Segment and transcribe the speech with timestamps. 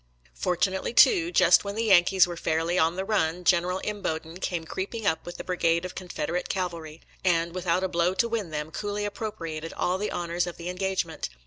[0.33, 3.43] Fortunately, too, just when the Yankees were fairly on the run.
[3.43, 7.21] General Imboden came creeping up with a brigade of Confederate cav 136 SOLDIER'S LETTERS TO
[7.21, 10.47] CHARMING NELLIE airy, and, without a blow to win them, coolly appropriated all the honors
[10.47, 11.29] of the engagement.